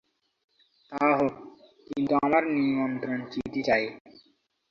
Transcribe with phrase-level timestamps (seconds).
[0.91, 1.33] তা হোক,
[1.87, 3.83] কিন্তু আমার নিমন্ত্রণ-চিঠি চাই।